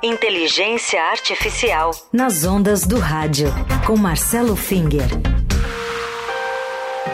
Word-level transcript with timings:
Inteligência 0.00 1.02
Artificial. 1.02 1.90
Nas 2.12 2.44
ondas 2.44 2.86
do 2.86 3.00
rádio. 3.00 3.48
Com 3.84 3.96
Marcelo 3.96 4.54
Finger. 4.54 5.02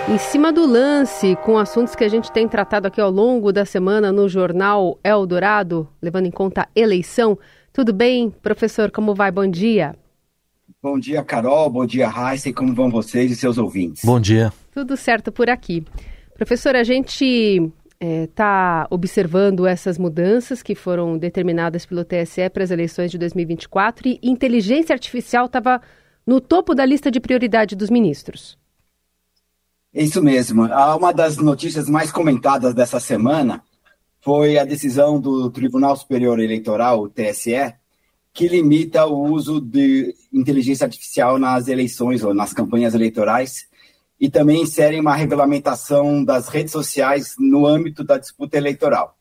Em 0.07 0.19
cima 0.19 0.53
do 0.53 0.67
lance, 0.67 1.35
com 1.37 1.57
assuntos 1.57 1.97
que 1.97 2.05
a 2.05 2.09
gente 2.09 2.31
tem 2.31 2.47
tratado 2.47 2.87
aqui 2.87 3.01
ao 3.01 3.11
longo 3.11 3.51
da 3.55 3.65
semana 3.65 4.13
no 4.13 4.29
jornal 4.29 4.99
Eldorado, 5.03 5.89
levando 6.03 6.27
em 6.27 6.31
conta 6.31 6.65
a 6.65 6.69
eleição. 6.79 7.39
Tudo 7.73 7.91
bem, 7.91 8.29
professor? 8.29 8.91
Como 8.91 9.15
vai? 9.15 9.31
Bom 9.31 9.47
dia. 9.47 9.97
Bom 10.83 10.99
dia, 10.99 11.25
Carol. 11.25 11.71
Bom 11.71 11.87
dia, 11.87 12.07
Raíssa. 12.07 12.53
Como 12.53 12.75
vão 12.75 12.91
vocês 12.91 13.31
e 13.31 13.35
seus 13.35 13.57
ouvintes? 13.57 14.05
Bom 14.05 14.21
dia. 14.21 14.53
Tudo 14.75 14.95
certo 14.95 15.33
por 15.33 15.49
aqui. 15.49 15.83
Professor, 16.37 16.77
a 16.77 16.85
gente 16.85 17.73
está 18.25 18.87
é, 18.91 18.95
observando 18.95 19.67
essas 19.67 19.99
mudanças 19.99 20.63
que 20.63 20.75
foram 20.75 21.17
determinadas 21.19 21.87
pelo 21.87 22.05
TSE 22.05 22.49
para 22.51 22.65
as 22.65 22.71
eleições 22.71 23.11
de 23.11 23.19
2024 23.19 24.09
e 24.09 24.21
inteligência 24.23 24.93
artificial 24.93 25.47
estava 25.47 25.81
no 26.27 26.41
topo 26.41 26.75
da 26.75 26.85
lista 26.85 27.11
de 27.11 27.21
prioridade 27.21 27.77
dos 27.77 27.91
ministros. 27.91 28.59
Isso 29.93 30.23
mesmo. 30.23 30.65
Ah, 30.65 30.97
uma 30.97 31.13
das 31.13 31.37
notícias 31.37 31.89
mais 31.89 32.11
comentadas 32.11 32.75
dessa 32.75 32.99
semana 32.99 33.63
foi 34.21 34.59
a 34.59 34.65
decisão 34.65 35.21
do 35.21 35.51
Tribunal 35.51 35.97
Superior 35.97 36.41
Eleitoral, 36.41 37.03
o 37.03 37.09
TSE, 37.09 37.75
que 38.33 38.49
limita 38.49 39.07
o 39.07 39.31
uso 39.31 39.61
de 39.61 40.15
inteligência 40.33 40.85
artificial 40.85 41.39
nas 41.39 41.69
eleições 41.69 42.25
ou 42.25 42.35
nas 42.35 42.53
campanhas 42.53 42.95
eleitorais 42.95 43.69
e 44.25 44.31
também 44.31 44.63
inserem 44.63 45.01
uma 45.01 45.15
regulamentação 45.15 46.25
das 46.25 46.49
redes 46.49 46.73
sociais 46.73 47.35
no 47.39 47.67
âmbito 47.67 48.03
da 48.03 48.17
disputa 48.17 48.57
eleitoral. 48.57 49.19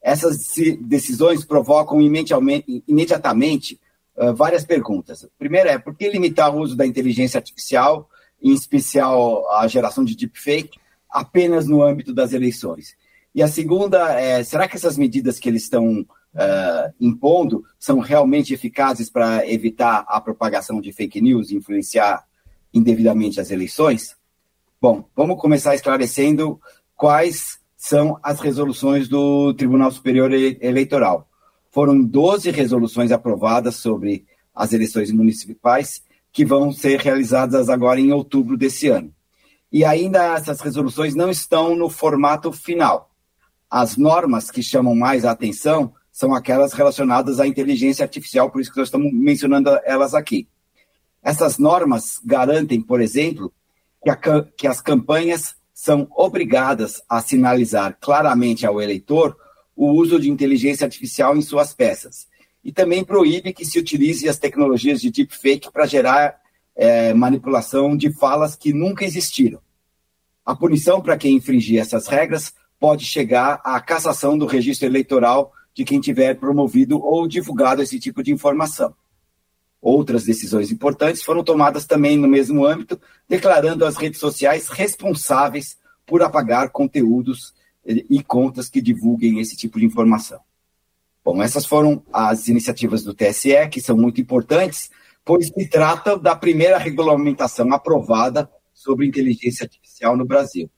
Essas 0.00 0.54
decisões 0.80 1.44
provocam 1.44 2.00
imediatamente 2.00 3.80
várias 4.36 4.64
perguntas. 4.64 5.26
Primeira 5.36 5.70
é 5.70 5.78
por 5.78 5.96
que 5.96 6.08
limitar 6.08 6.54
o 6.54 6.60
uso 6.60 6.76
da 6.76 6.86
inteligência 6.86 7.36
artificial, 7.38 8.08
em 8.40 8.54
especial 8.54 9.44
a 9.56 9.66
geração 9.66 10.04
de 10.04 10.14
deepfake, 10.14 10.78
apenas 11.10 11.66
no 11.66 11.82
âmbito 11.82 12.14
das 12.14 12.32
eleições? 12.32 12.94
E 13.34 13.42
a 13.42 13.48
segunda 13.48 14.20
é, 14.20 14.44
será 14.44 14.68
que 14.68 14.76
essas 14.76 14.96
medidas 14.96 15.40
que 15.40 15.48
eles 15.48 15.64
estão 15.64 16.02
uh, 16.02 16.94
impondo 17.00 17.64
são 17.76 17.98
realmente 17.98 18.54
eficazes 18.54 19.10
para 19.10 19.44
evitar 19.50 20.04
a 20.06 20.20
propagação 20.20 20.80
de 20.80 20.92
fake 20.92 21.20
news 21.20 21.50
e 21.50 21.56
influenciar 21.56 22.24
indevidamente 22.72 23.40
as 23.40 23.50
eleições? 23.50 24.21
Bom, 24.82 25.04
vamos 25.14 25.40
começar 25.40 25.76
esclarecendo 25.76 26.60
quais 26.96 27.60
são 27.76 28.18
as 28.20 28.40
resoluções 28.40 29.06
do 29.06 29.54
Tribunal 29.54 29.92
Superior 29.92 30.32
Eleitoral. 30.32 31.28
Foram 31.70 32.02
12 32.02 32.50
resoluções 32.50 33.12
aprovadas 33.12 33.76
sobre 33.76 34.26
as 34.52 34.72
eleições 34.72 35.12
municipais 35.12 36.02
que 36.32 36.44
vão 36.44 36.72
ser 36.72 36.98
realizadas 36.98 37.68
agora 37.68 38.00
em 38.00 38.10
outubro 38.10 38.56
desse 38.56 38.88
ano. 38.88 39.14
E 39.70 39.84
ainda 39.84 40.34
essas 40.34 40.60
resoluções 40.60 41.14
não 41.14 41.30
estão 41.30 41.76
no 41.76 41.88
formato 41.88 42.50
final. 42.50 43.08
As 43.70 43.96
normas 43.96 44.50
que 44.50 44.64
chamam 44.64 44.96
mais 44.96 45.24
a 45.24 45.30
atenção 45.30 45.94
são 46.10 46.34
aquelas 46.34 46.72
relacionadas 46.72 47.38
à 47.38 47.46
inteligência 47.46 48.02
artificial, 48.02 48.50
por 48.50 48.60
isso 48.60 48.72
que 48.72 48.78
nós 48.78 48.88
estamos 48.88 49.12
mencionando 49.12 49.70
elas 49.84 50.12
aqui. 50.12 50.48
Essas 51.22 51.56
normas 51.56 52.20
garantem, 52.24 52.82
por 52.82 53.00
exemplo, 53.00 53.52
que, 54.02 54.10
a, 54.10 54.16
que 54.56 54.66
as 54.66 54.80
campanhas 54.80 55.54
são 55.72 56.06
obrigadas 56.16 57.02
a 57.08 57.20
sinalizar 57.20 57.96
claramente 58.00 58.66
ao 58.66 58.80
eleitor 58.80 59.36
o 59.74 59.90
uso 59.90 60.20
de 60.20 60.30
inteligência 60.30 60.84
artificial 60.84 61.36
em 61.36 61.42
suas 61.42 61.74
peças. 61.74 62.26
E 62.62 62.70
também 62.70 63.04
proíbe 63.04 63.52
que 63.52 63.64
se 63.64 63.78
utilize 63.78 64.28
as 64.28 64.38
tecnologias 64.38 65.00
de 65.00 65.10
deepfake 65.10 65.72
para 65.72 65.86
gerar 65.86 66.36
é, 66.76 67.12
manipulação 67.12 67.96
de 67.96 68.12
falas 68.12 68.54
que 68.54 68.72
nunca 68.72 69.04
existiram. 69.04 69.60
A 70.44 70.54
punição 70.54 71.00
para 71.00 71.16
quem 71.16 71.36
infringir 71.36 71.80
essas 71.80 72.06
regras 72.06 72.52
pode 72.78 73.04
chegar 73.04 73.60
à 73.64 73.80
cassação 73.80 74.36
do 74.36 74.46
registro 74.46 74.86
eleitoral 74.86 75.52
de 75.74 75.84
quem 75.84 76.00
tiver 76.00 76.34
promovido 76.34 77.00
ou 77.02 77.26
divulgado 77.26 77.82
esse 77.82 77.98
tipo 77.98 78.22
de 78.22 78.32
informação. 78.32 78.94
Outras 79.82 80.22
decisões 80.22 80.70
importantes 80.70 81.24
foram 81.24 81.42
tomadas 81.42 81.84
também 81.84 82.16
no 82.16 82.28
mesmo 82.28 82.64
âmbito, 82.64 83.00
declarando 83.28 83.84
as 83.84 83.96
redes 83.96 84.20
sociais 84.20 84.68
responsáveis 84.68 85.76
por 86.06 86.22
apagar 86.22 86.70
conteúdos 86.70 87.52
e 87.84 88.22
contas 88.22 88.68
que 88.68 88.80
divulguem 88.80 89.40
esse 89.40 89.56
tipo 89.56 89.80
de 89.80 89.84
informação. 89.84 90.40
Bom, 91.24 91.42
essas 91.42 91.66
foram 91.66 92.00
as 92.12 92.46
iniciativas 92.46 93.02
do 93.02 93.12
TSE, 93.12 93.68
que 93.72 93.80
são 93.80 93.96
muito 93.96 94.20
importantes, 94.20 94.88
pois 95.24 95.48
se 95.48 95.68
trata 95.68 96.16
da 96.16 96.36
primeira 96.36 96.78
regulamentação 96.78 97.72
aprovada 97.72 98.48
sobre 98.72 99.04
inteligência 99.06 99.64
artificial 99.64 100.16
no 100.16 100.24
Brasil. 100.24 100.70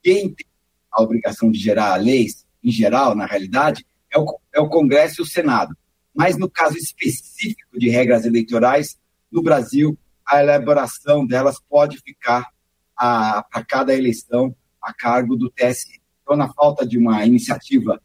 Quem 0.00 0.32
tem 0.32 0.46
a 0.92 1.02
obrigação 1.02 1.50
de 1.50 1.58
gerar 1.58 1.96
leis, 1.96 2.46
em 2.62 2.70
geral, 2.70 3.16
na 3.16 3.26
realidade, 3.26 3.84
é 4.12 4.18
o, 4.18 4.38
é 4.54 4.68
Congresso 4.68 5.22
e 5.22 5.24
o 5.24 5.26
Senado 5.26 5.76
mas 6.14 6.36
no 6.36 6.50
caso 6.50 6.76
específico 6.76 7.78
de 7.78 7.88
regras 7.88 8.24
eleitorais, 8.24 8.98
no 9.30 9.42
Brasil, 9.42 9.98
a 10.26 10.40
elaboração 10.40 11.26
delas 11.26 11.56
pode 11.68 11.98
ficar 11.98 12.48
para 12.94 13.64
cada 13.66 13.94
eleição 13.94 14.54
a 14.80 14.92
cargo 14.92 15.36
do 15.36 15.50
TSE. 15.50 16.00
Então, 16.22 16.36
na 16.36 16.52
falta 16.52 16.86
de 16.86 16.98
uma 16.98 17.24
iniciativa 17.24 18.00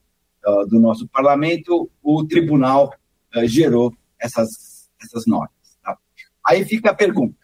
uh, 0.45 0.67
do 0.67 0.79
nosso 0.79 1.07
parlamento, 1.07 1.89
o 2.01 2.25
tribunal 2.25 2.91
uh, 3.35 3.47
gerou 3.47 3.93
essas, 4.19 4.89
essas 5.01 5.25
normas. 5.25 5.51
Tá? 5.83 5.97
Aí 6.45 6.65
fica 6.65 6.91
a 6.91 6.95
pergunta: 6.95 7.37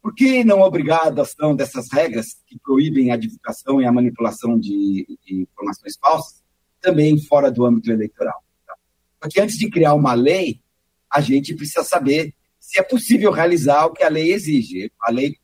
por 0.00 0.14
que 0.14 0.44
não 0.44 0.60
obrigar 0.60 1.04
a 1.04 1.08
adoção 1.08 1.56
dessas 1.56 1.90
regras 1.92 2.40
que 2.46 2.58
proíbem 2.58 3.10
a 3.10 3.16
divulgação 3.16 3.80
e 3.80 3.86
a 3.86 3.92
manipulação 3.92 4.58
de, 4.58 5.18
de 5.24 5.42
informações 5.42 5.96
falsas 6.00 6.42
também 6.80 7.20
fora 7.20 7.50
do 7.50 7.64
âmbito 7.64 7.90
eleitoral? 7.90 8.42
Porque 9.20 9.40
antes 9.40 9.58
de 9.58 9.70
criar 9.70 9.94
uma 9.94 10.14
lei, 10.14 10.60
a 11.10 11.20
gente 11.20 11.54
precisa 11.54 11.84
saber 11.84 12.34
se 12.58 12.78
é 12.78 12.82
possível 12.82 13.30
realizar 13.30 13.86
o 13.86 13.92
que 13.92 14.02
a 14.02 14.08
lei 14.08 14.32
exige. 14.32 14.90
A 15.02 15.10
lei 15.10 15.36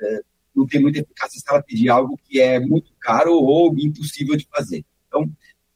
é, 0.00 0.20
não 0.54 0.66
tem 0.66 0.80
muita 0.80 0.98
eficácia 0.98 1.38
se 1.38 1.44
ela 1.48 1.62
pedir 1.62 1.88
algo 1.88 2.18
que 2.24 2.40
é 2.40 2.58
muito 2.58 2.92
caro 2.98 3.32
ou 3.32 3.74
impossível 3.78 4.36
de 4.36 4.46
fazer. 4.50 4.84
Então, 5.06 5.30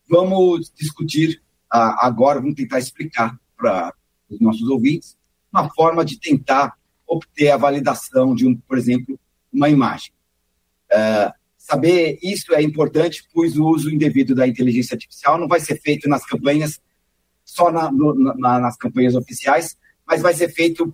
vamos 0.08 0.72
discutir 0.74 1.42
ah, 1.70 2.06
agora, 2.06 2.40
vamos 2.40 2.54
tentar 2.54 2.78
explicar 2.78 3.38
para 3.56 3.94
os 4.28 4.40
nossos 4.40 4.68
ouvintes 4.68 5.16
uma 5.52 5.68
forma 5.72 6.04
de 6.04 6.18
tentar 6.18 6.76
obter 7.06 7.50
a 7.50 7.56
validação 7.56 8.34
de, 8.34 8.46
um, 8.46 8.56
por 8.56 8.76
exemplo, 8.76 9.18
uma 9.52 9.68
imagem. 9.68 10.12
É, 10.90 11.32
saber 11.56 12.18
isso 12.22 12.52
é 12.54 12.62
importante, 12.62 13.24
pois 13.32 13.56
o 13.56 13.66
uso 13.66 13.90
indevido 13.90 14.34
da 14.34 14.46
inteligência 14.46 14.94
artificial 14.94 15.38
não 15.38 15.48
vai 15.48 15.60
ser 15.60 15.80
feito 15.80 16.08
nas 16.08 16.24
campanhas 16.24 16.80
só 17.54 17.70
na, 17.70 17.90
no, 17.90 18.14
na, 18.14 18.58
nas 18.58 18.76
campanhas 18.76 19.14
oficiais, 19.14 19.76
mas 20.04 20.20
vai 20.20 20.34
ser 20.34 20.48
feito 20.48 20.92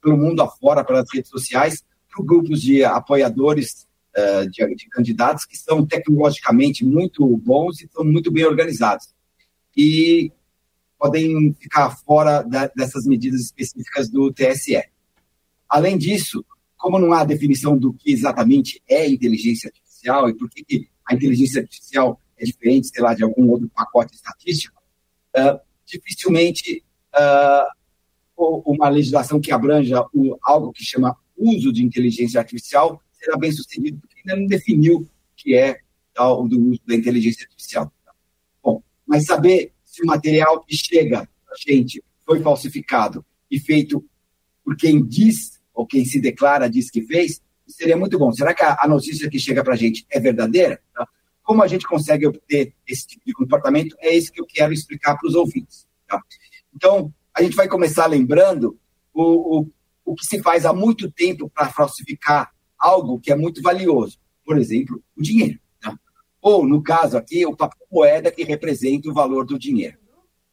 pelo 0.00 0.16
mundo 0.16 0.40
afora, 0.40 0.82
pelas 0.82 1.06
redes 1.12 1.30
sociais, 1.30 1.84
por 2.10 2.24
grupos 2.24 2.62
de 2.62 2.82
apoiadores 2.82 3.86
uh, 4.16 4.48
de, 4.48 4.74
de, 4.74 4.88
candidatos 4.88 5.44
que 5.44 5.56
são 5.56 5.84
tecnologicamente 5.84 6.82
muito 6.82 7.26
bons 7.36 7.82
e 7.82 7.88
são 7.92 8.04
muito 8.04 8.30
bem 8.32 8.46
organizados. 8.46 9.14
E 9.76 10.32
podem 10.98 11.52
ficar 11.60 11.90
fora 11.90 12.42
da, 12.42 12.68
dessas 12.68 13.04
medidas 13.04 13.42
específicas 13.42 14.08
do 14.08 14.32
TSE. 14.32 14.82
Além 15.68 15.98
disso, 15.98 16.42
como 16.76 16.98
não 16.98 17.12
há 17.12 17.22
definição 17.22 17.76
do 17.76 17.92
que 17.92 18.10
exatamente 18.10 18.82
é 18.88 19.06
inteligência 19.06 19.68
artificial 19.68 20.30
e 20.30 20.34
por 20.34 20.48
que 20.48 20.88
a 21.06 21.14
inteligência 21.14 21.60
artificial 21.60 22.18
é 22.38 22.44
diferente, 22.44 22.88
sei 22.88 23.02
lá, 23.02 23.12
de 23.12 23.22
algum 23.22 23.50
outro 23.50 23.68
pacote 23.68 24.14
estatístico, 24.14 24.80
uh, 25.36 25.67
dificilmente 25.88 26.84
uh, 27.14 27.78
uma 28.36 28.88
legislação 28.88 29.40
que 29.40 29.50
abranja 29.50 30.04
o, 30.14 30.38
algo 30.42 30.72
que 30.72 30.84
chama 30.84 31.16
uso 31.36 31.72
de 31.72 31.84
inteligência 31.84 32.38
artificial 32.38 33.02
será 33.12 33.36
bem 33.36 33.50
sucedido, 33.50 33.98
porque 33.98 34.16
ainda 34.20 34.40
não 34.40 34.46
definiu 34.46 34.98
o 34.98 35.08
que 35.36 35.54
é 35.54 35.80
tal 36.14 36.46
do 36.46 36.60
uso 36.70 36.80
da 36.86 36.94
inteligência 36.94 37.44
artificial. 37.44 37.92
Bom, 38.62 38.82
mas 39.06 39.24
saber 39.24 39.72
se 39.84 40.02
o 40.02 40.06
material 40.06 40.62
que 40.64 40.76
chega 40.76 41.20
a 41.20 41.54
gente 41.56 42.02
foi 42.24 42.40
falsificado 42.40 43.24
e 43.50 43.58
feito 43.58 44.04
por 44.64 44.76
quem 44.76 45.04
diz, 45.04 45.60
ou 45.72 45.86
quem 45.86 46.04
se 46.04 46.20
declara 46.20 46.68
diz 46.68 46.90
que 46.90 47.02
fez, 47.02 47.40
seria 47.66 47.96
muito 47.96 48.18
bom. 48.18 48.30
Será 48.32 48.54
que 48.54 48.62
a, 48.62 48.76
a 48.80 48.88
notícia 48.88 49.28
que 49.30 49.38
chega 49.38 49.64
para 49.64 49.74
a 49.74 49.76
gente 49.76 50.06
é 50.10 50.20
verdadeira? 50.20 50.80
Como 51.48 51.62
a 51.62 51.66
gente 51.66 51.86
consegue 51.86 52.26
obter 52.26 52.74
esse 52.86 53.06
tipo 53.06 53.24
de 53.24 53.32
comportamento? 53.32 53.96
É 54.00 54.14
isso 54.14 54.30
que 54.30 54.38
eu 54.38 54.44
quero 54.46 54.70
explicar 54.70 55.16
para 55.16 55.26
os 55.26 55.34
ouvintes. 55.34 55.88
Tá? 56.06 56.20
Então, 56.76 57.10
a 57.34 57.42
gente 57.42 57.56
vai 57.56 57.66
começar 57.66 58.04
lembrando 58.04 58.78
o, 59.14 59.60
o, 59.60 59.70
o 60.04 60.14
que 60.14 60.26
se 60.26 60.42
faz 60.42 60.66
há 60.66 60.74
muito 60.74 61.10
tempo 61.10 61.48
para 61.48 61.70
falsificar 61.70 62.52
algo 62.78 63.18
que 63.18 63.32
é 63.32 63.34
muito 63.34 63.62
valioso. 63.62 64.18
Por 64.44 64.58
exemplo, 64.58 65.02
o 65.16 65.22
dinheiro. 65.22 65.58
Tá? 65.80 65.98
Ou, 66.42 66.66
no 66.66 66.82
caso 66.82 67.16
aqui, 67.16 67.46
o 67.46 67.56
papel 67.56 67.86
moeda 67.90 68.30
que 68.30 68.44
representa 68.44 69.08
o 69.08 69.14
valor 69.14 69.46
do 69.46 69.58
dinheiro. 69.58 69.96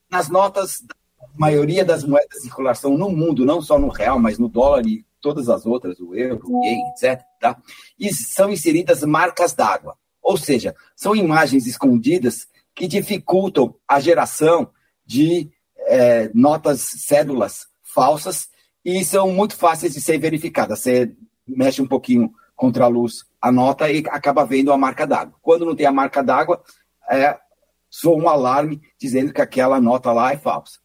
Nas 0.09 0.29
notas 0.29 0.75
da 0.81 0.95
maioria 1.35 1.83
das 1.83 2.05
moedas 2.05 2.37
de 2.37 2.43
circulação 2.43 2.97
no 2.97 3.09
mundo, 3.09 3.43
não 3.43 3.61
só 3.61 3.77
no 3.77 3.89
real, 3.89 4.17
mas 4.17 4.39
no 4.39 4.47
dólar 4.47 4.87
e 4.87 5.05
todas 5.19 5.49
as 5.49 5.65
outras, 5.65 5.99
o 5.99 6.15
euro, 6.15 6.41
o 6.47 6.63
yen, 6.63 6.79
etc., 6.91 7.21
tá? 7.41 7.61
e 7.99 8.13
são 8.13 8.49
inseridas 8.49 9.03
marcas 9.03 9.53
d'água. 9.53 9.97
Ou 10.25 10.37
seja, 10.37 10.75
são 10.95 11.15
imagens 11.15 11.67
escondidas 11.67 12.47
que 12.73 12.87
dificultam 12.87 13.75
a 13.87 13.99
geração 13.99 14.71
de 15.05 15.51
é, 15.77 16.31
notas, 16.33 16.81
cédulas 16.81 17.67
falsas 17.83 18.49
e 18.83 19.05
são 19.05 19.31
muito 19.31 19.55
fáceis 19.55 19.93
de 19.93 20.01
ser 20.01 20.17
verificadas. 20.17 20.79
Você 20.79 21.15
mexe 21.47 21.79
um 21.79 21.87
pouquinho 21.87 22.33
contra 22.55 22.85
a 22.85 22.87
luz 22.87 23.23
a 23.39 23.51
nota 23.51 23.91
e 23.91 23.99
acaba 24.09 24.43
vendo 24.43 24.73
a 24.73 24.77
marca 24.77 25.05
d'água. 25.05 25.37
Quando 25.43 25.63
não 25.63 25.75
tem 25.75 25.85
a 25.85 25.91
marca 25.91 26.23
d'água, 26.23 26.63
é, 27.07 27.37
soa 27.87 28.17
um 28.17 28.27
alarme 28.27 28.81
dizendo 28.99 29.31
que 29.31 29.41
aquela 29.43 29.79
nota 29.79 30.11
lá 30.11 30.33
é 30.33 30.37
falsa. 30.37 30.79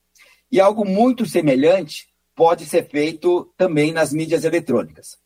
E 0.53 0.61
algo 0.61 0.85
muito 0.85 1.25
semelhante 1.25 2.11
pode 2.35 2.67
ser 2.67 2.87
feito 2.91 3.51
também 3.57 3.91
nas 3.91 4.13
mídias 4.13 4.45
eletrônicas. 4.45 5.17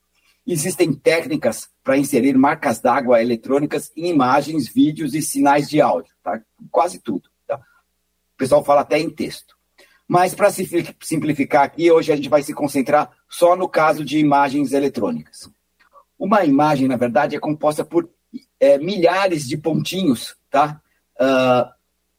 Existem 0.47 0.93
técnicas 0.93 1.71
para 1.83 1.97
inserir 1.97 2.37
marcas 2.37 2.79
d'água 2.79 3.23
eletrônicas 3.23 3.91
em 3.97 4.11
imagens, 4.11 4.69
vídeos 4.69 5.15
e 5.15 5.23
sinais 5.23 5.69
de 5.69 5.81
áudio, 5.81 6.13
tá? 6.23 6.41
quase 6.71 6.99
tudo. 6.99 7.31
Tá? 7.47 7.57
O 7.57 8.37
pessoal 8.37 8.63
fala 8.63 8.83
até 8.83 8.99
em 8.99 9.09
texto. 9.09 9.57
Mas 10.07 10.35
para 10.35 10.51
simplificar 11.01 11.65
aqui, 11.65 11.91
hoje 11.91 12.13
a 12.13 12.17
gente 12.17 12.29
vai 12.29 12.43
se 12.43 12.53
concentrar 12.53 13.11
só 13.29 13.57
no 13.57 13.69
caso 13.69 14.05
de 14.05 14.19
imagens 14.19 14.73
eletrônicas. 14.73 15.51
Uma 16.19 16.45
imagem, 16.45 16.87
na 16.87 16.97
verdade, 16.97 17.35
é 17.35 17.41
composta 17.41 17.83
por 17.83 18.09
é, 18.61 18.77
milhares 18.77 19.49
de 19.49 19.57
pontinhos, 19.57 20.37
tá? 20.51 20.81
Uh, 21.19 21.71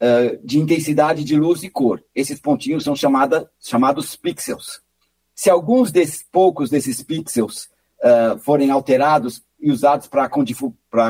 uh, 0.03 0.45
de 0.45 0.57
intensidade 0.57 1.23
de 1.23 1.35
luz 1.35 1.63
e 1.63 1.69
cor. 1.69 2.03
Esses 2.13 2.39
pontinhos 2.39 2.83
são 2.83 2.95
chamada, 2.95 3.49
chamados 3.59 4.15
pixels. 4.15 4.81
Se 5.33 5.49
alguns 5.49 5.91
desses 5.91 6.23
poucos 6.23 6.69
desses 6.69 7.03
pixels 7.03 7.69
uh, 8.05 8.37
forem 8.39 8.69
alterados 8.69 9.43
e 9.59 9.71
usados 9.71 10.07
para 10.07 10.29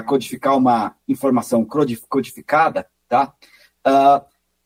codificar 0.04 0.56
uma 0.56 0.96
informação 1.08 1.66
codificada, 1.66 2.88
tá? 3.08 3.34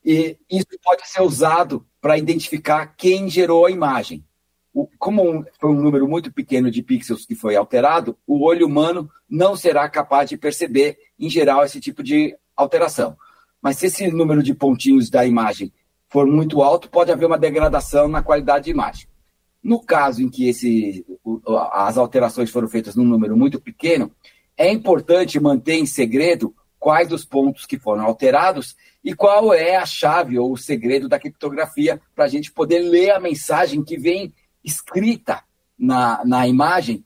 e 0.06 0.38
isso 0.50 0.68
pode 0.84 1.08
ser 1.10 1.22
usado 1.22 1.86
para 2.00 2.18
identificar 2.18 2.88
quem 2.96 3.30
gerou 3.30 3.66
a 3.66 3.72
imagem 3.72 4.24
o, 4.74 4.88
como 4.98 5.30
um, 5.30 5.44
foi 5.60 5.70
um 5.70 5.82
número 5.82 6.08
muito 6.08 6.32
pequeno 6.32 6.70
de 6.72 6.82
pixels 6.82 7.26
que 7.26 7.36
foi 7.36 7.56
alterado, 7.56 8.18
o 8.26 8.44
olho 8.46 8.66
humano 8.66 9.10
não 9.30 9.56
será 9.56 9.90
capaz 9.90 10.30
de 10.30 10.38
perceber, 10.38 10.98
em 11.20 11.30
geral, 11.30 11.64
esse 11.64 11.80
tipo 11.80 12.04
de 12.04 12.36
alteração. 12.56 13.18
Mas 13.62 13.78
se 13.78 13.88
esse 13.88 14.08
número 14.10 14.42
de 14.42 14.54
pontinhos 14.54 15.10
da 15.10 15.26
imagem 15.26 15.74
for 16.08 16.26
muito 16.26 16.62
alto, 16.62 16.90
pode 16.90 17.12
haver 17.12 17.26
uma 17.26 17.38
degradação 17.38 18.08
na 18.08 18.24
qualidade 18.24 18.66
de 18.66 18.72
imagem. 18.72 19.09
No 19.62 19.82
caso 19.82 20.22
em 20.22 20.30
que 20.30 20.48
esse, 20.48 21.06
as 21.72 21.98
alterações 21.98 22.50
foram 22.50 22.68
feitas 22.68 22.96
num 22.96 23.04
número 23.04 23.36
muito 23.36 23.60
pequeno, 23.60 24.12
é 24.58 24.72
importante 24.72 25.40
manter 25.40 25.76
em 25.76 25.86
segredo 25.86 26.54
quais 26.80 27.12
os 27.12 27.26
pontos 27.26 27.66
que 27.66 27.78
foram 27.78 28.04
alterados 28.04 28.76
e 29.04 29.14
qual 29.14 29.54
é 29.54 29.76
a 29.76 29.86
chave 29.86 30.40
ou 30.40 30.54
o 30.54 30.58
segredo 30.58 31.10
da 31.10 31.20
criptografia 31.20 32.02
para 32.16 32.26
a 32.26 32.28
gente 32.28 32.52
poder 32.52 32.80
ler 32.80 33.12
a 33.12 33.20
mensagem 33.20 33.84
que 33.84 33.98
vem 33.98 34.34
escrita 34.64 35.44
na, 35.78 36.24
na 36.26 36.48
imagem 36.48 37.04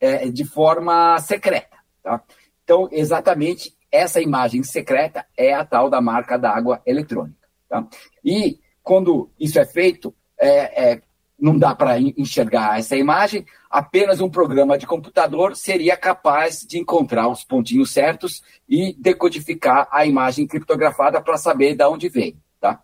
é, 0.00 0.28
de 0.28 0.44
forma 0.44 1.18
secreta. 1.20 1.76
Tá? 2.02 2.22
Então, 2.64 2.88
exatamente 2.90 3.74
essa 3.90 4.20
imagem 4.20 4.62
secreta 4.62 5.26
é 5.36 5.52
a 5.52 5.64
tal 5.64 5.90
da 5.90 6.00
marca 6.00 6.38
d'água 6.38 6.80
eletrônica. 6.86 7.48
Tá? 7.68 7.86
E 8.24 8.58
quando 8.82 9.30
isso 9.38 9.58
é 9.58 9.66
feito, 9.66 10.14
é, 10.38 10.92
é, 10.92 11.02
não 11.42 11.58
dá 11.58 11.74
para 11.74 11.98
enxergar 11.98 12.78
essa 12.78 12.96
imagem, 12.96 13.44
apenas 13.68 14.20
um 14.20 14.30
programa 14.30 14.78
de 14.78 14.86
computador 14.86 15.56
seria 15.56 15.96
capaz 15.96 16.60
de 16.60 16.78
encontrar 16.78 17.26
os 17.26 17.42
pontinhos 17.42 17.90
certos 17.90 18.44
e 18.68 18.94
decodificar 18.96 19.88
a 19.90 20.06
imagem 20.06 20.46
criptografada 20.46 21.20
para 21.20 21.36
saber 21.36 21.74
de 21.74 21.84
onde 21.84 22.08
vem. 22.08 22.40
Tá? 22.60 22.80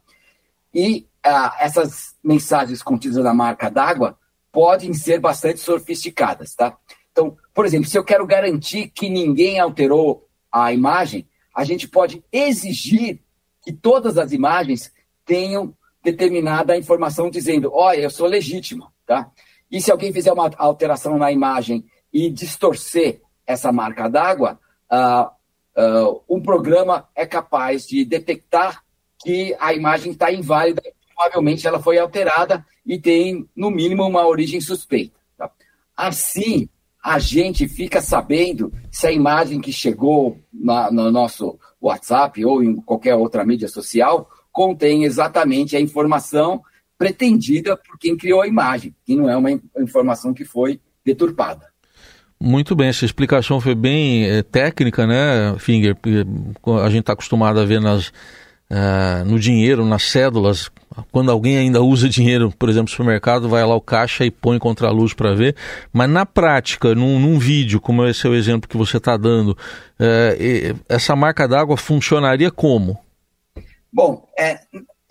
E 0.75 1.07
ah, 1.23 1.57
essas 1.61 2.17
mensagens 2.23 2.83
contidas 2.83 3.23
na 3.23 3.33
marca 3.33 3.71
d'água 3.71 4.19
podem 4.51 4.93
ser 4.93 5.21
bastante 5.21 5.61
sofisticadas, 5.61 6.57
tá? 6.57 6.77
Então, 7.13 7.37
por 7.55 7.65
exemplo, 7.65 7.89
se 7.89 7.97
eu 7.97 8.03
quero 8.03 8.27
garantir 8.27 8.89
que 8.89 9.09
ninguém 9.09 9.61
alterou 9.61 10.27
a 10.51 10.73
imagem, 10.73 11.29
a 11.55 11.63
gente 11.63 11.87
pode 11.87 12.25
exigir 12.33 13.21
que 13.63 13.73
todas 13.73 14.19
as 14.19 14.33
imagens 14.33 14.93
tenham 15.25 15.77
determinada 16.03 16.77
informação 16.77 17.31
dizendo, 17.31 17.71
olha, 17.73 18.01
eu 18.01 18.11
sou 18.11 18.27
legítimo, 18.27 18.93
tá? 19.07 19.31
E 19.71 19.81
se 19.81 19.91
alguém 19.91 20.13
fizer 20.13 20.33
uma 20.33 20.51
alteração 20.57 21.19
na 21.19 21.31
imagem 21.31 21.85
e 22.13 22.31
distorcer 22.31 23.21
essa 23.47 23.71
marca 23.71 24.09
d'água, 24.09 24.59
uh, 24.91 25.27
uh, 25.81 26.23
um 26.29 26.41
programa 26.41 27.09
é 27.15 27.27
capaz 27.27 27.87
de 27.87 28.05
detectar 28.05 28.83
que 29.23 29.55
a 29.59 29.75
imagem 29.75 30.13
está 30.13 30.33
inválida 30.33 30.83
provavelmente 31.19 31.67
ela 31.67 31.83
foi 31.83 31.99
alterada 31.99 32.65
e 32.87 32.97
tem, 32.97 33.49
no 33.57 33.71
mínimo, 33.71 34.07
uma 34.07 34.25
origem 34.25 34.61
suspeita. 34.61 35.19
Tá? 35.37 35.51
Assim, 35.97 36.69
a 37.03 37.19
gente 37.19 37.67
fica 37.67 38.01
sabendo 38.01 38.73
se 38.91 39.09
a 39.09 39.13
imagem 39.13 39.61
que 39.61 39.73
chegou 39.73 40.39
na, 40.53 40.93
no 40.93 41.11
nosso 41.11 41.59
WhatsApp 41.81 42.45
ou 42.45 42.63
em 42.63 42.77
qualquer 42.77 43.17
outra 43.17 43.45
mídia 43.45 43.67
social 43.67 44.31
contém 44.59 45.05
exatamente 45.05 45.77
a 45.77 45.81
informação 45.81 46.61
pretendida 46.99 47.77
por 47.77 47.97
quem 47.97 48.17
criou 48.17 48.43
a 48.43 48.49
imagem, 48.49 48.93
que 49.07 49.15
não 49.15 49.31
é 49.31 49.37
uma 49.37 49.53
informação 49.79 50.35
que 50.35 50.45
foi 50.45 50.81
deturpada. 51.07 51.67
Muito 52.41 52.75
bem, 52.75 52.89
essa 52.89 53.05
explicação 53.05 53.61
foi 53.61 53.77
bem 53.77 54.27
é, 54.29 54.43
técnica, 54.43 55.07
né, 55.07 55.55
Finger? 55.61 55.97
A 56.83 56.91
gente 56.91 57.03
está 57.03 57.13
acostumado 57.13 57.61
a 57.61 57.65
ver 57.65 57.81
nas, 57.81 58.09
uh, 58.09 59.25
no 59.25 59.39
dinheiro, 59.39 59.87
nas 59.87 60.03
cédulas, 60.03 60.73
quando 61.13 61.31
alguém 61.31 61.57
ainda 61.57 61.81
usa 61.81 62.09
dinheiro, 62.11 62.53
por 62.59 62.69
exemplo, 62.69 62.91
supermercado, 62.91 63.49
vai 63.49 63.65
lá 63.65 63.77
o 63.77 63.81
caixa 63.81 64.25
e 64.25 64.31
põe 64.33 64.59
contra 64.59 64.89
a 64.89 64.91
luz 64.91 65.15
para 65.15 65.37
ver. 65.37 65.55
Mas 65.93 66.11
na 66.11 66.27
prática, 66.27 66.97
num, 66.97 67.21
num, 67.21 67.39
vídeo, 67.39 67.81
como 67.81 68.05
esse 68.05 68.27
é 68.27 68.31
o 68.31 68.35
exemplo 68.35 68.69
que 68.69 68.77
você 68.77 68.97
está 68.97 69.17
dando, 69.17 69.57
é, 70.01 70.75
essa 70.89 71.15
marca 71.15 71.47
d'água 71.47 71.77
funcionaria 71.77 72.51
como? 72.51 72.99
Bom, 73.93 74.29
é, 74.39 74.61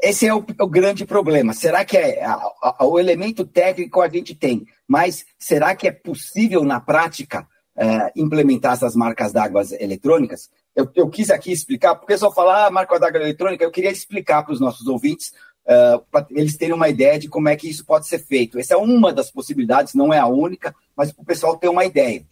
esse 0.01 0.27
é 0.27 0.33
o, 0.33 0.37
o, 0.37 0.67
grande 0.67 1.05
problema. 1.05 1.53
Será 1.53 1.83
que 1.83 1.97
é 1.97 2.23
a, 2.23 2.33
a, 2.61 2.85
o 2.85 2.99
elemento 2.99 3.45
técnico 3.45 4.01
a 4.01 4.09
gente 4.09 4.35
tem, 4.35 4.65
mas 4.87 5.25
será 5.39 5.75
que 5.75 5.87
é 5.87 5.91
possível 5.91 6.63
na 6.63 6.79
prática 6.79 7.47
é, 7.75 8.11
implementar 8.15 8.73
essas 8.73 8.95
marcas 8.95 9.31
d'água 9.31 9.63
eletrônicas? 9.79 10.49
Eu, 10.75 10.87
eu, 10.95 11.09
quis 11.09 11.31
aqui 11.31 11.51
explicar, 11.51 11.95
porque 11.95 12.17
só 12.17 12.31
falar 12.31 12.67
ah, 12.67 12.71
marca 12.71 12.99
d'água 12.99 13.19
eletrônica, 13.19 13.63
eu 13.63 13.71
queria 13.71 13.91
explicar 13.91 14.43
para 14.43 14.53
os 14.53 14.59
nossos 14.59 14.85
ouvintes 14.87 15.33
ah, 15.67 15.99
para 16.11 16.27
eles 16.29 16.55
terem 16.55 16.73
uma 16.73 16.87
ideia 16.87 17.19
de 17.19 17.27
como 17.27 17.49
é 17.49 17.55
que 17.55 17.69
isso 17.69 17.83
pode 17.83 18.07
ser 18.07 18.19
feito. 18.19 18.57
Essa 18.57 18.75
é 18.75 18.77
uma 18.77 19.11
das 19.11 19.29
possibilidades, 19.29 19.93
não 19.93 20.13
é 20.13 20.19
a 20.19 20.27
única, 20.27 20.73
mas 20.95 21.11
para 21.11 21.21
o 21.23 21.25
pessoal 21.25 21.57
ter 21.57 21.67
uma 21.67 21.83
ideia. 21.83 22.23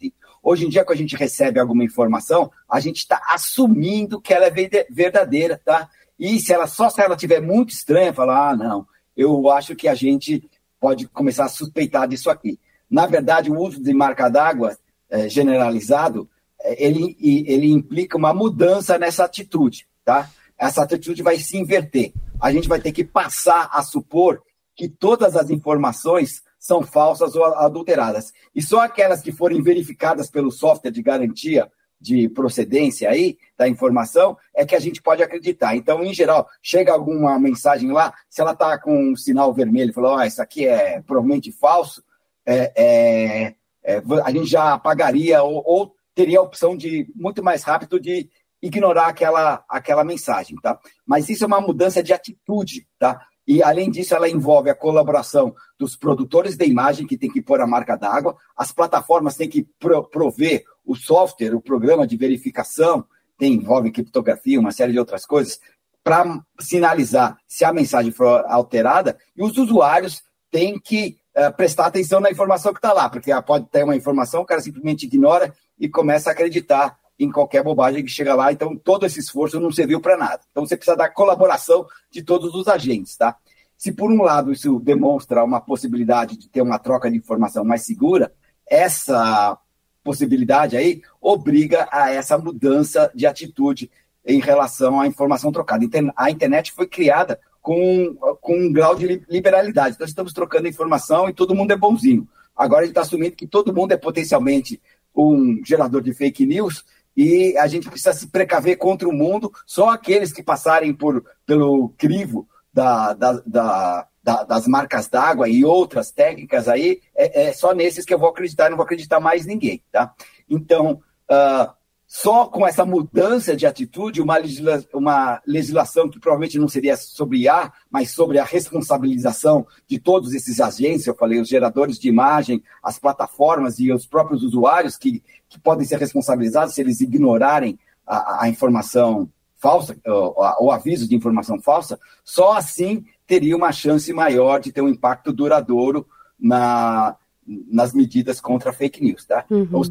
Hoje 0.42 0.64
em 0.64 0.68
dia, 0.68 0.84
quando 0.84 0.98
a 0.98 1.02
gente 1.02 1.16
recebe 1.16 1.58
alguma 1.58 1.82
informação, 1.82 2.50
a 2.70 2.78
gente 2.78 2.98
está 2.98 3.20
assumindo 3.28 4.20
que 4.20 4.32
ela 4.32 4.46
é 4.46 4.86
verdadeira, 4.88 5.60
tá? 5.64 5.90
E 6.18 6.40
se 6.40 6.52
ela 6.52 6.66
só 6.66 6.88
se 6.88 7.00
ela 7.00 7.16
tiver 7.16 7.40
muito 7.40 7.70
estranha, 7.70 8.12
falar, 8.12 8.50
ah, 8.50 8.56
não, 8.56 8.86
eu 9.16 9.50
acho 9.50 9.76
que 9.76 9.88
a 9.88 9.94
gente 9.94 10.48
pode 10.80 11.06
começar 11.08 11.44
a 11.44 11.48
suspeitar 11.48 12.08
disso 12.08 12.30
aqui. 12.30 12.58
Na 12.88 13.06
verdade, 13.06 13.50
o 13.50 13.58
uso 13.58 13.82
de 13.82 13.92
marca 13.92 14.28
d'água 14.28 14.76
é, 15.10 15.28
generalizado, 15.28 16.28
é, 16.60 16.84
ele, 16.86 17.16
ele 17.20 17.70
implica 17.70 18.16
uma 18.16 18.32
mudança 18.32 18.98
nessa 18.98 19.24
atitude, 19.24 19.86
tá? 20.04 20.30
Essa 20.58 20.82
atitude 20.82 21.22
vai 21.22 21.38
se 21.38 21.56
inverter 21.56 22.12
a 22.40 22.52
gente 22.52 22.68
vai 22.68 22.80
ter 22.80 22.92
que 22.92 23.04
passar 23.04 23.68
a 23.72 23.82
supor 23.82 24.42
que 24.74 24.88
todas 24.88 25.36
as 25.36 25.50
informações 25.50 26.42
são 26.58 26.82
falsas 26.82 27.34
ou 27.34 27.44
adulteradas. 27.44 28.32
E 28.54 28.60
só 28.60 28.80
aquelas 28.80 29.22
que 29.22 29.32
forem 29.32 29.62
verificadas 29.62 30.30
pelo 30.30 30.50
software 30.50 30.90
de 30.90 31.02
garantia 31.02 31.70
de 32.06 32.28
procedência 32.28 33.10
aí 33.10 33.36
da 33.58 33.68
informação 33.68 34.36
é 34.54 34.64
que 34.64 34.76
a 34.76 34.78
gente 34.78 35.02
pode 35.02 35.22
acreditar. 35.22 35.74
Então, 35.74 36.04
em 36.04 36.14
geral, 36.14 36.48
chega 36.62 36.92
alguma 36.92 37.36
mensagem 37.38 37.90
lá, 37.90 38.14
se 38.30 38.40
ela 38.40 38.52
está 38.52 38.78
com 38.78 39.10
um 39.10 39.16
sinal 39.16 39.52
vermelho, 39.52 39.92
falou, 39.92 40.16
oh, 40.16 40.22
isso 40.22 40.40
aqui 40.40 40.66
é 40.66 41.02
provavelmente 41.02 41.50
falso, 41.50 42.04
é, 42.46 42.72
é, 42.76 43.54
é, 43.84 44.02
a 44.24 44.30
gente 44.30 44.46
já 44.46 44.74
apagaria 44.74 45.42
ou, 45.42 45.62
ou 45.66 45.94
teria 46.14 46.38
a 46.38 46.42
opção 46.42 46.76
de 46.76 47.08
muito 47.14 47.42
mais 47.42 47.64
rápido 47.64 47.98
de 47.98 48.30
ignorar 48.62 49.08
aquela, 49.08 49.64
aquela 49.68 50.04
mensagem, 50.04 50.56
tá? 50.62 50.78
Mas 51.04 51.28
isso 51.28 51.44
é 51.44 51.46
uma 51.46 51.60
mudança 51.60 52.02
de 52.02 52.12
atitude, 52.12 52.86
tá? 52.98 53.20
E, 53.46 53.62
além 53.62 53.90
disso, 53.90 54.14
ela 54.14 54.28
envolve 54.28 54.70
a 54.70 54.74
colaboração 54.74 55.54
dos 55.78 55.94
produtores 55.94 56.56
de 56.56 56.66
imagem, 56.66 57.06
que 57.06 57.16
tem 57.16 57.30
que 57.30 57.42
pôr 57.42 57.60
a 57.60 57.66
marca 57.66 57.96
d'água, 57.96 58.36
as 58.56 58.72
plataformas 58.72 59.36
têm 59.36 59.48
que 59.48 59.68
prover 60.10 60.64
o 60.86 60.94
software, 60.94 61.54
o 61.54 61.60
programa 61.60 62.06
de 62.06 62.16
verificação, 62.16 63.04
tem, 63.36 63.54
envolve 63.54 63.90
criptografia, 63.90 64.58
uma 64.58 64.72
série 64.72 64.92
de 64.92 64.98
outras 64.98 65.26
coisas, 65.26 65.58
para 66.02 66.40
sinalizar 66.60 67.36
se 67.48 67.64
a 67.64 67.72
mensagem 67.72 68.12
for 68.12 68.44
alterada, 68.46 69.18
e 69.36 69.42
os 69.42 69.58
usuários 69.58 70.22
têm 70.50 70.78
que 70.78 71.18
uh, 71.36 71.52
prestar 71.56 71.86
atenção 71.86 72.20
na 72.20 72.30
informação 72.30 72.72
que 72.72 72.78
está 72.78 72.92
lá, 72.92 73.10
porque 73.10 73.30
pode 73.42 73.66
ter 73.66 73.82
uma 73.82 73.96
informação, 73.96 74.42
o 74.42 74.46
cara 74.46 74.60
simplesmente 74.60 75.04
ignora 75.04 75.52
e 75.78 75.88
começa 75.88 76.30
a 76.30 76.32
acreditar 76.32 76.96
em 77.18 77.30
qualquer 77.30 77.62
bobagem 77.62 78.04
que 78.04 78.10
chega 78.10 78.34
lá. 78.34 78.52
Então, 78.52 78.76
todo 78.76 79.04
esse 79.04 79.18
esforço 79.18 79.58
não 79.58 79.72
serviu 79.72 80.00
para 80.00 80.16
nada. 80.16 80.40
Então, 80.50 80.64
você 80.64 80.76
precisa 80.76 80.96
da 80.96 81.08
colaboração 81.08 81.86
de 82.10 82.22
todos 82.22 82.54
os 82.54 82.68
agentes, 82.68 83.16
tá? 83.16 83.36
Se 83.76 83.92
por 83.92 84.10
um 84.10 84.22
lado 84.22 84.52
isso 84.52 84.78
demonstra 84.80 85.44
uma 85.44 85.60
possibilidade 85.60 86.36
de 86.36 86.48
ter 86.48 86.62
uma 86.62 86.78
troca 86.78 87.10
de 87.10 87.16
informação 87.16 87.64
mais 87.64 87.82
segura, 87.82 88.32
essa 88.66 89.58
possibilidade 90.06 90.76
aí 90.76 91.02
obriga 91.20 91.88
a 91.90 92.10
essa 92.10 92.38
mudança 92.38 93.10
de 93.14 93.26
atitude 93.26 93.90
em 94.24 94.40
relação 94.40 95.00
à 95.00 95.06
informação 95.06 95.50
trocada. 95.50 95.84
A 96.16 96.30
internet 96.30 96.72
foi 96.72 96.86
criada 96.86 97.38
com, 97.60 98.14
com 98.40 98.56
um 98.56 98.72
grau 98.72 98.94
de 98.94 99.22
liberalidade. 99.28 99.96
Então, 99.96 100.06
estamos 100.06 100.32
trocando 100.32 100.68
informação 100.68 101.28
e 101.28 101.34
todo 101.34 101.54
mundo 101.54 101.72
é 101.72 101.76
bonzinho. 101.76 102.28
Agora, 102.56 102.82
gente 102.82 102.92
está 102.92 103.02
assumindo 103.02 103.36
que 103.36 103.46
todo 103.46 103.74
mundo 103.74 103.92
é 103.92 103.96
potencialmente 103.96 104.80
um 105.14 105.60
gerador 105.64 106.00
de 106.00 106.14
fake 106.14 106.46
news 106.46 106.84
e 107.16 107.56
a 107.58 107.66
gente 107.66 107.88
precisa 107.88 108.12
se 108.12 108.28
precaver 108.28 108.78
contra 108.78 109.08
o 109.08 109.12
mundo. 109.12 109.52
Só 109.66 109.90
aqueles 109.90 110.32
que 110.32 110.42
passarem 110.42 110.94
por, 110.94 111.24
pelo 111.44 111.88
crivo 111.98 112.48
da, 112.72 113.12
da, 113.14 113.42
da, 113.44 114.08
das 114.48 114.66
marcas 114.66 115.06
d'água 115.06 115.48
e 115.48 115.64
outras 115.64 116.10
técnicas 116.10 116.68
aí, 116.68 117.00
é, 117.14 117.48
é, 117.48 117.52
só 117.52 117.72
nesses 117.72 118.04
que 118.04 118.12
eu 118.12 118.18
vou 118.18 118.28
acreditar, 118.28 118.68
não 118.68 118.76
vou 118.76 118.84
acreditar 118.84 119.20
mais 119.20 119.46
ninguém. 119.46 119.80
Tá? 119.92 120.12
Então, 120.50 121.00
uh, 121.30 121.72
só 122.08 122.46
com 122.46 122.66
essa 122.66 122.84
mudança 122.84 123.54
de 123.54 123.66
atitude, 123.66 124.20
uma, 124.20 124.36
legisla 124.36 124.84
uma 124.92 125.40
legislação 125.46 126.08
que 126.08 126.18
provavelmente 126.18 126.58
não 126.58 126.66
seria 126.66 126.96
sobre 126.96 127.38
IA, 127.38 127.72
mas 127.88 128.10
sobre 128.10 128.40
a 128.40 128.44
responsabilização 128.44 129.64
de 129.86 129.98
todos 129.98 130.34
esses 130.34 130.60
agentes, 130.60 131.06
eu 131.06 131.14
falei, 131.14 131.40
os 131.40 131.48
geradores 131.48 131.96
de 131.96 132.08
imagem, 132.08 132.62
as 132.82 132.98
plataformas 132.98 133.78
e 133.78 133.92
os 133.92 134.06
próprios 134.06 134.42
usuários 134.42 134.96
que, 134.96 135.22
que 135.48 135.58
podem 135.60 135.86
ser 135.86 136.00
responsabilizados 136.00 136.74
se 136.74 136.80
eles 136.80 137.00
ignorarem 137.00 137.78
a, 138.04 138.44
a 138.44 138.48
informação 138.48 139.28
falsa, 139.56 139.96
o, 140.04 140.66
o 140.66 140.70
aviso 140.70 141.08
de 141.08 141.14
informação 141.14 141.60
falsa, 141.60 141.98
só 142.24 142.52
assim 142.52 143.04
teria 143.26 143.56
uma 143.56 143.72
chance 143.72 144.12
maior 144.12 144.60
de 144.60 144.72
ter 144.72 144.80
um 144.80 144.88
impacto 144.88 145.32
duradouro 145.32 146.06
na, 146.38 147.16
nas 147.46 147.92
medidas 147.92 148.40
contra 148.40 148.72
fake 148.72 149.02
news. 149.02 149.24
Tá? 149.24 149.44
Uhum. 149.50 149.82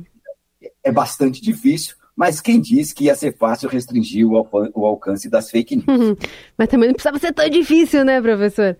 é 0.84 0.92
bastante 0.92 1.42
difícil, 1.42 1.96
mas 2.15 2.39
quem 2.39 2.62
disse 2.62 2.96
que 2.96 3.06
ia 3.06 3.15
ser 3.15 3.36
fácil 3.38 3.70
restringir 3.70 4.25
o, 4.25 4.48
o 4.74 4.86
alcance 4.86 5.30
das 5.30 5.50
fake 5.51 5.75
news? 5.75 5.88
Uhum. 5.88 6.15
Mas 6.58 6.70
também 6.70 6.88
não 6.88 6.94
precisava 6.94 7.20
ser 7.20 7.34
tão 7.34 7.50
difícil, 7.50 8.06
né, 8.06 8.22
professor? 8.22 8.77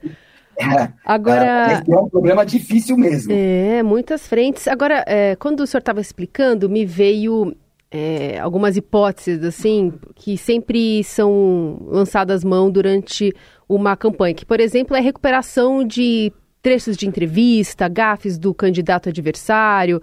É, 0.58 0.90
Agora. 1.04 1.84
É, 1.86 1.92
é 1.92 2.00
um 2.00 2.08
problema 2.08 2.46
difícil 2.46 2.98
mesmo. 2.98 3.34
É, 3.34 3.84
muitas 3.84 4.26
frentes. 4.26 4.68
Agora, 4.68 5.04
é, 5.06 5.36
quando 5.36 5.60
o 5.60 5.68
senhor 5.68 5.80
estava 5.80 6.00
explicando, 6.00 6.70
me 6.70 6.86
veio 6.86 7.54
é, 7.92 8.40
algumas 8.40 8.78
hipóteses, 8.78 9.44
assim, 9.44 9.94
que 10.16 10.38
sempre 10.38 11.04
são 11.04 11.78
lançadas 11.88 12.44
mão 12.44 12.72
durante 12.72 13.34
uma 13.68 13.96
campanha, 13.96 14.34
que, 14.34 14.46
por 14.46 14.60
exemplo, 14.60 14.96
é 14.96 15.00
recuperação 15.00 15.86
de 15.86 16.32
trechos 16.62 16.98
de 16.98 17.08
entrevista, 17.08 17.88
gafes 17.88 18.38
do 18.38 18.54
candidato 18.54 19.10
adversário, 19.10 20.02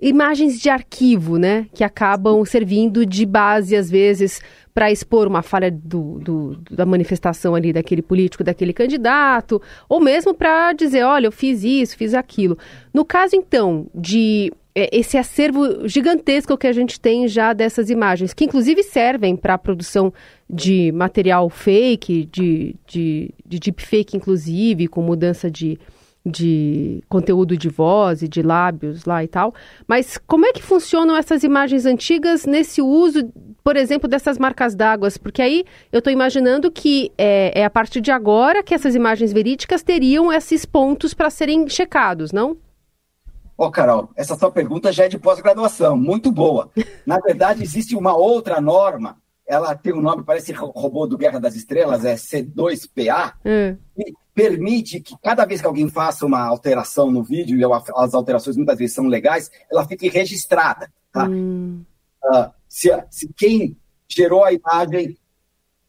imagens 0.00 0.60
de 0.60 0.68
arquivo, 0.68 1.38
né, 1.38 1.66
que 1.72 1.82
acabam 1.82 2.44
servindo 2.44 3.06
de 3.06 3.24
base, 3.24 3.74
às 3.76 3.90
vezes, 3.90 4.40
para 4.72 4.90
expor 4.90 5.26
uma 5.26 5.42
falha 5.42 5.70
do, 5.70 6.18
do, 6.18 6.58
da 6.70 6.84
manifestação 6.84 7.54
ali 7.54 7.72
daquele 7.72 8.02
político, 8.02 8.44
daquele 8.44 8.72
candidato, 8.72 9.62
ou 9.88 10.00
mesmo 10.00 10.34
para 10.34 10.72
dizer, 10.72 11.04
olha, 11.04 11.26
eu 11.26 11.32
fiz 11.32 11.62
isso, 11.62 11.96
fiz 11.96 12.12
aquilo. 12.12 12.58
No 12.92 13.04
caso, 13.04 13.36
então, 13.36 13.86
de 13.94 14.52
esse 14.74 15.16
acervo 15.16 15.86
gigantesco 15.86 16.58
que 16.58 16.66
a 16.66 16.72
gente 16.72 17.00
tem 17.00 17.28
já 17.28 17.52
dessas 17.52 17.90
imagens, 17.90 18.34
que 18.34 18.44
inclusive 18.44 18.82
servem 18.82 19.36
para 19.36 19.54
a 19.54 19.58
produção 19.58 20.12
de 20.50 20.90
material 20.92 21.48
fake, 21.48 22.28
de, 22.30 22.74
de, 22.86 23.30
de 23.46 23.58
deepfake, 23.60 24.16
inclusive, 24.16 24.88
com 24.88 25.00
mudança 25.00 25.48
de, 25.48 25.78
de 26.26 27.02
conteúdo 27.08 27.56
de 27.56 27.68
voz 27.68 28.22
e 28.22 28.28
de 28.28 28.42
lábios 28.42 29.04
lá 29.04 29.22
e 29.22 29.28
tal. 29.28 29.54
Mas 29.86 30.18
como 30.26 30.44
é 30.44 30.52
que 30.52 30.62
funcionam 30.62 31.16
essas 31.16 31.44
imagens 31.44 31.86
antigas 31.86 32.44
nesse 32.44 32.82
uso, 32.82 33.30
por 33.62 33.76
exemplo, 33.76 34.08
dessas 34.08 34.38
marcas 34.38 34.74
d'água? 34.74 35.08
Porque 35.22 35.40
aí 35.40 35.64
eu 35.92 35.98
estou 35.98 36.12
imaginando 36.12 36.68
que 36.68 37.12
é, 37.16 37.60
é 37.60 37.64
a 37.64 37.70
partir 37.70 38.00
de 38.00 38.10
agora 38.10 38.60
que 38.60 38.74
essas 38.74 38.96
imagens 38.96 39.32
verídicas 39.32 39.84
teriam 39.84 40.32
esses 40.32 40.64
pontos 40.64 41.14
para 41.14 41.30
serem 41.30 41.68
checados, 41.68 42.32
não? 42.32 42.56
Ó, 43.56 43.66
oh, 43.66 43.70
Carol, 43.70 44.10
essa 44.16 44.36
sua 44.36 44.50
pergunta 44.50 44.92
já 44.92 45.04
é 45.04 45.08
de 45.08 45.18
pós-graduação, 45.18 45.96
muito 45.96 46.32
boa. 46.32 46.70
Na 47.06 47.18
verdade, 47.18 47.62
existe 47.62 47.94
uma 47.94 48.16
outra 48.16 48.60
norma, 48.60 49.16
ela 49.46 49.74
tem 49.76 49.92
um 49.92 50.00
nome, 50.00 50.24
parece 50.24 50.52
robô 50.52 51.06
do 51.06 51.16
Guerra 51.16 51.38
das 51.38 51.54
Estrelas, 51.54 52.04
é 52.04 52.14
C2PA, 52.14 53.34
hum. 53.44 53.76
que 53.94 54.12
permite 54.34 55.00
que 55.00 55.14
cada 55.22 55.44
vez 55.44 55.60
que 55.60 55.66
alguém 55.66 55.88
faça 55.88 56.26
uma 56.26 56.44
alteração 56.44 57.10
no 57.10 57.22
vídeo, 57.22 57.56
e 57.56 57.64
as 57.96 58.14
alterações 58.14 58.56
muitas 58.56 58.78
vezes 58.78 58.94
são 58.94 59.06
legais, 59.06 59.50
ela 59.70 59.86
fique 59.86 60.08
registrada. 60.08 60.90
Tá? 61.12 61.26
Hum. 61.28 61.84
Uh, 62.24 62.50
se, 62.68 62.90
se 63.10 63.32
quem 63.36 63.76
gerou 64.08 64.42
a 64.44 64.52
imagem 64.52 65.16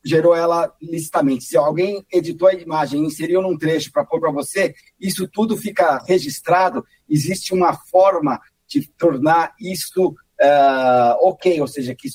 gerou 0.05 0.35
ela 0.35 0.71
licitamente. 0.79 1.45
Se 1.45 1.57
alguém 1.57 2.05
editou 2.13 2.47
a 2.47 2.53
imagem 2.53 3.01
e 3.01 3.07
inseriu 3.07 3.41
num 3.41 3.57
trecho 3.57 3.91
para 3.91 4.05
pôr 4.05 4.19
para 4.19 4.31
você, 4.31 4.75
isso 4.99 5.27
tudo 5.27 5.57
fica 5.57 5.97
registrado. 6.07 6.85
Existe 7.09 7.53
uma 7.53 7.73
forma 7.73 8.39
de 8.67 8.87
tornar 8.97 9.53
isso 9.59 10.09
uh, 10.09 11.27
ok, 11.27 11.59
ou 11.59 11.67
seja, 11.67 11.95
que 11.95 12.07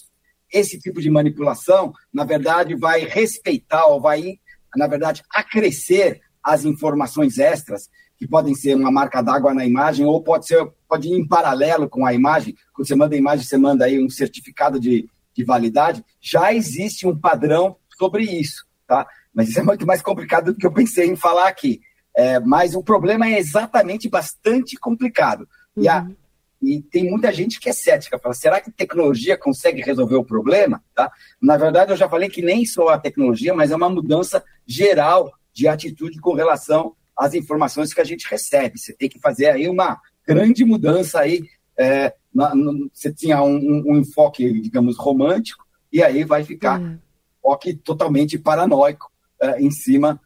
esse 0.53 0.79
tipo 0.79 1.01
de 1.01 1.11
manipulação, 1.11 1.93
na 2.13 2.25
verdade, 2.25 2.77
vai 2.77 3.05
respeitar 3.05 3.87
ou 3.87 4.01
vai, 4.01 4.39
na 4.77 4.87
verdade, 4.87 5.23
acrescer 5.29 6.21
as 6.43 6.65
informações 6.65 7.39
extras, 7.39 7.89
que 8.17 8.27
podem 8.27 8.55
ser 8.55 8.77
uma 8.77 8.91
marca 8.91 9.23
d'água 9.23 9.53
na 9.53 9.65
imagem, 9.65 10.07
ou 10.07 10.23
pode 10.23 10.47
ser 10.47 10.71
pode 10.89 11.09
ir 11.09 11.13
em 11.13 11.27
paralelo 11.27 11.89
com 11.89 12.05
a 12.05 12.13
imagem. 12.13 12.55
Quando 12.73 12.87
você 12.87 12.95
manda 12.95 13.15
a 13.15 13.19
imagem, 13.19 13.47
você 13.47 13.57
manda 13.57 13.85
aí 13.85 14.03
um 14.03 14.11
certificado 14.11 14.79
de, 14.79 15.09
de 15.35 15.45
validade. 15.45 16.05
Já 16.21 16.53
existe 16.53 17.07
um 17.07 17.17
padrão 17.17 17.77
sobre 17.97 18.25
isso, 18.25 18.65
tá? 18.87 19.07
Mas 19.33 19.49
isso 19.49 19.61
é 19.61 19.63
muito 19.63 19.87
mais 19.87 20.03
complicado 20.03 20.53
do 20.53 20.59
que 20.59 20.67
eu 20.67 20.73
pensei 20.73 21.09
em 21.09 21.17
falar 21.17 21.49
aqui. 21.49 21.81
É, 22.17 22.41
mas 22.41 22.75
o 22.75 22.83
problema 22.83 23.27
é 23.27 23.39
exatamente 23.39 24.09
bastante 24.09 24.77
complicado. 24.77 25.49
Uhum. 25.77 25.85
E, 25.85 25.89
a, 25.89 26.03
uhum. 26.03 26.17
e, 26.61 26.83
tem 26.83 27.09
muita 27.09 27.33
gente 27.33 27.61
que 27.61 27.69
é 27.69 27.73
cética, 27.73 28.19
fala, 28.19 28.35
será 28.35 28.61
que 28.61 28.71
tecnologia 28.71 29.37
consegue 29.37 29.81
resolver 29.81 30.17
o 30.17 30.25
problema? 30.25 30.83
Tá? 30.95 31.11
Na 31.41 31.57
verdade, 31.57 31.93
eu 31.93 31.97
já 31.97 32.09
falei 32.09 32.29
que 32.29 32.43
nem 32.43 32.65
só 32.65 32.89
a 32.89 32.99
tecnologia, 32.99 33.55
mas 33.55 33.71
é 33.71 33.77
uma 33.77 33.89
mudança 33.89 34.43
geral 34.67 35.31
de 35.53 35.69
atitude 35.69 36.21
com 36.21 36.35
relação 36.35 36.95
às 37.17 37.35
informações 37.35 37.93
que 37.93 38.01
a 38.01 38.05
gente 38.05 38.29
recebe. 38.29 38.79
Você 38.79 38.95
tem 38.95 39.09
que 39.09 39.21
fazer 39.21 39.47
aí 39.47 39.69
uma 39.69 40.01
grande 40.27 40.65
mudança 40.65 41.21
aí. 41.21 41.43
É, 41.79 42.15
na, 42.35 42.55
no, 42.55 42.91
você 42.93 43.13
tinha 43.13 43.43
um, 43.43 43.57
um, 43.57 43.83
um, 43.93 43.97
enfoque, 43.99 44.61
digamos, 44.61 44.97
romântico, 44.97 45.65
e 45.93 46.03
aí 46.03 46.25
vai 46.25 46.45
ficar 46.45 46.81
uhum 46.81 46.99
enfoque 47.41 47.75
totalmente 47.75 48.39
paranoico 48.39 49.11
uh, 49.43 49.59
em 49.59 49.71
cima 49.71 50.21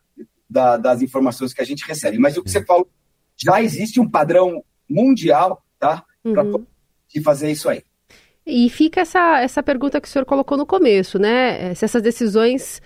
da, 0.51 0.77
das 0.77 1.01
informações 1.01 1.55
que 1.55 1.63
a 1.63 1.65
gente 1.65 1.87
recebe. 1.87 2.19
Mas 2.19 2.37
o 2.37 2.43
que 2.43 2.51
você 2.51 2.65
falou, 2.65 2.89
já 3.37 3.63
existe 3.63 4.01
um 4.01 4.09
padrão 4.09 4.63
mundial 4.89 5.65
tá, 5.79 6.05
para 6.23 6.45
uhum. 6.45 6.67
fazer 7.23 7.51
isso 7.51 7.69
aí. 7.69 7.83
E 8.47 8.69
fica 8.69 9.01
essa, 9.01 9.41
essa 9.41 9.63
pergunta 9.63 10.01
que 10.01 10.07
o 10.07 10.11
senhor 10.11 10.27
colocou 10.27 10.59
no 10.59 10.67
começo, 10.67 11.19
né? 11.19 11.71
Eh, 11.71 11.75
se 11.75 11.85
essas 11.87 12.03
decisões 12.03 12.83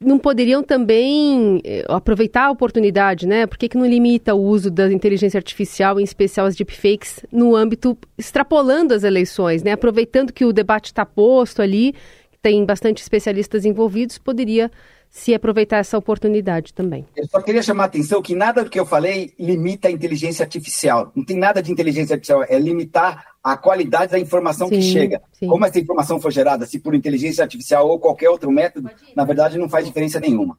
não 0.00 0.18
poderiam 0.18 0.62
também 0.62 1.60
eh, 1.64 1.84
aproveitar 1.88 2.44
a 2.44 2.50
oportunidade, 2.50 3.26
né? 3.26 3.46
Por 3.46 3.58
que, 3.58 3.68
que 3.68 3.76
não 3.76 3.84
limita 3.86 4.34
o 4.34 4.40
uso 4.40 4.70
da 4.70 4.92
inteligência 4.92 5.38
artificial, 5.38 5.98
em 5.98 6.04
especial 6.04 6.46
as 6.46 6.54
deepfakes, 6.54 7.24
no 7.32 7.56
âmbito 7.56 7.98
extrapolando 8.16 8.94
as 8.94 9.02
eleições, 9.02 9.62
né? 9.62 9.72
Aproveitando 9.72 10.32
que 10.32 10.44
o 10.44 10.52
debate 10.52 10.86
está 10.86 11.04
posto 11.04 11.60
ali 11.60 11.94
tem 12.40 12.64
bastante 12.64 13.02
especialistas 13.02 13.64
envolvidos, 13.64 14.16
poderia 14.16 14.70
se 15.10 15.34
aproveitar 15.34 15.78
essa 15.78 15.96
oportunidade 15.96 16.72
também. 16.72 17.06
Eu 17.16 17.26
só 17.26 17.40
queria 17.40 17.62
chamar 17.62 17.84
a 17.84 17.86
atenção 17.86 18.22
que 18.22 18.34
nada 18.34 18.64
do 18.64 18.70
que 18.70 18.78
eu 18.78 18.86
falei 18.86 19.32
limita 19.38 19.88
a 19.88 19.90
inteligência 19.90 20.44
artificial. 20.44 21.12
Não 21.14 21.24
tem 21.24 21.36
nada 21.36 21.62
de 21.62 21.72
inteligência 21.72 22.14
artificial, 22.14 22.44
é 22.48 22.58
limitar 22.58 23.24
a 23.42 23.56
qualidade 23.56 24.12
da 24.12 24.18
informação 24.18 24.68
sim, 24.68 24.76
que 24.76 24.82
chega. 24.82 25.22
Sim. 25.32 25.48
Como 25.48 25.64
essa 25.64 25.78
informação 25.78 26.20
foi 26.20 26.30
gerada, 26.30 26.66
se 26.66 26.78
por 26.78 26.94
inteligência 26.94 27.42
artificial 27.42 27.88
ou 27.88 27.98
qualquer 27.98 28.28
outro 28.28 28.50
método, 28.50 28.90
na 29.16 29.24
verdade 29.24 29.58
não 29.58 29.68
faz 29.68 29.86
diferença 29.86 30.20
nenhuma. 30.20 30.58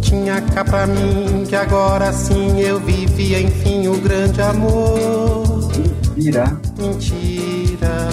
Tinha 0.00 0.40
cá 0.40 0.64
pra 0.64 0.86
mim 0.86 1.44
que 1.48 1.56
agora 1.56 2.12
sim 2.12 2.60
eu 2.60 2.78
vivia 2.80 3.40
enfim 3.40 3.88
o 3.88 4.00
grande 4.00 4.40
amor. 4.40 5.46
Mentira. 6.16 6.60
Mentira. 6.78 8.08